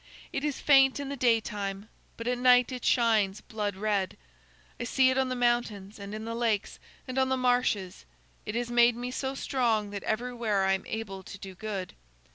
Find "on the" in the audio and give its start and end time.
5.19-5.35, 7.19-7.37